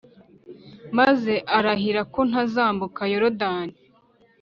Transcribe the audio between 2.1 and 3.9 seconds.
ko ntazambuka Yorodani